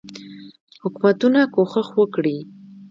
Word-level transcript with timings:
حکومتونه 0.81 1.39
کوښښ 1.53 1.87
وکړي. 1.99 2.37